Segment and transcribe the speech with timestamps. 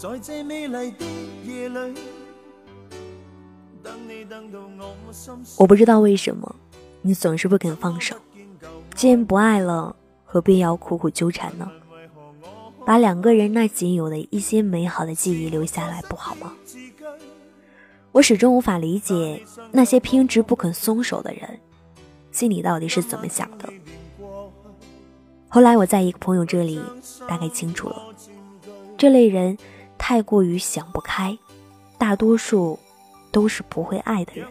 [0.00, 1.04] 在这美丽的
[1.44, 1.94] 夜里，
[5.58, 6.56] 我不知道为什么，
[7.02, 8.16] 你总是不肯放手。
[8.94, 9.94] 既然不爱了，
[10.24, 11.70] 何必要苦苦纠缠呢？
[12.86, 16.54] 把两个人那仅有的一些美好的记忆留下来，不好吗？
[18.12, 21.60] 我始终无法理解那些偏执不肯松手的人，
[22.32, 23.68] 心里到底是怎么想的。
[25.50, 26.80] 后来我在一个朋友这里
[27.28, 28.02] 大概清楚了，
[28.96, 29.58] 这类人
[30.02, 31.36] 太过于想不开，
[31.98, 32.78] 大多数
[33.30, 34.48] 都是不会爱的人。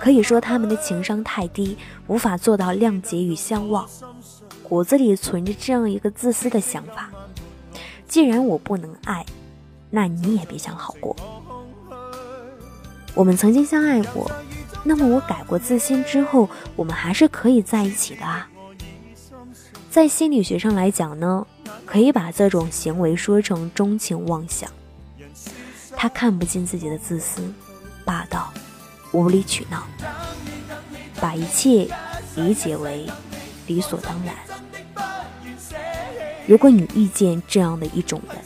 [0.00, 3.86] 可以说他们的情商太低，无法做到谅解与相忘，
[4.62, 7.10] 骨子里存着这样一个自私的想法：
[8.06, 9.26] 既然我不能爱，
[9.90, 11.14] 那你也别想好过。
[13.14, 14.30] 我们曾经相爱过，
[14.84, 18.48] 那么我改过自新之后，我们还是可以在一起的啊。
[19.90, 21.46] 在心理学上来讲呢，
[21.84, 24.70] 可以把这种行为说成钟情妄想。
[25.96, 27.52] 他看不进自己的自私、
[28.04, 28.52] 霸道、
[29.12, 29.86] 无理取闹，
[31.20, 31.88] 把一切
[32.34, 33.06] 理解为
[33.66, 34.34] 理所当然。
[36.46, 38.36] 如果你遇见这样的一种人，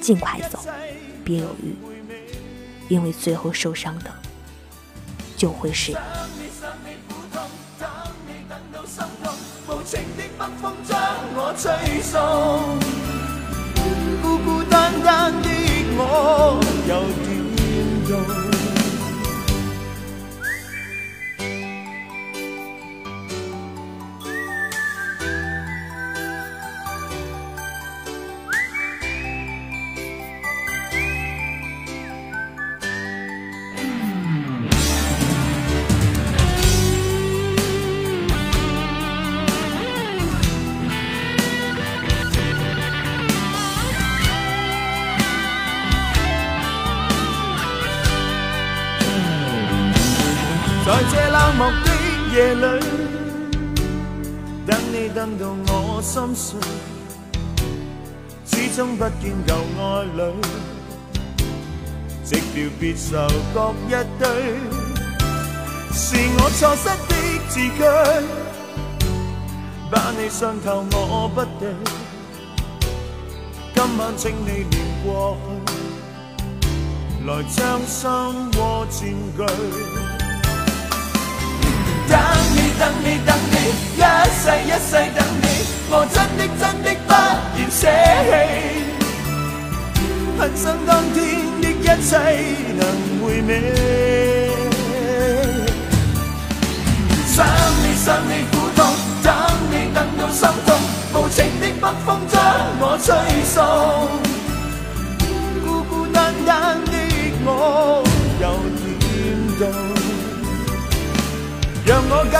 [0.00, 0.58] 尽快走，
[1.22, 1.74] 别犹豫。
[2.88, 4.10] 因为最后受伤的
[5.36, 6.23] 就会是你。
[11.64, 12.83] 吹送。
[50.84, 51.88] 在这冷漠的
[52.34, 52.62] 夜里，
[54.66, 56.60] 等你等到我心碎，
[58.44, 60.20] 始终不见旧爱侣，
[62.22, 64.28] 寂寥别愁各一堆，
[65.90, 67.14] 是我错失的
[67.48, 67.80] 字句，
[69.90, 71.72] 把你伤透我不对，
[73.74, 75.38] 今晚请你念过
[76.60, 76.66] 去，
[77.26, 78.10] 来将心
[78.58, 79.00] 窝占
[79.34, 80.03] 据。
[83.26, 83.54] 等你，
[83.96, 84.02] 一
[84.40, 85.44] 世一世等你，
[85.90, 87.10] 我真的真的不
[87.58, 87.82] 愿舍
[88.30, 88.32] 弃。
[90.36, 91.16] 恨生当天
[91.62, 92.10] 的一切
[92.76, 92.80] 能
[93.22, 93.50] 回味，
[97.26, 97.36] 想
[97.82, 98.78] 你想你苦痛，
[99.22, 99.26] 等
[99.70, 100.68] 你等到心痛，
[101.14, 102.34] 无情的北风将
[102.80, 103.06] 我吹
[103.44, 103.56] 送，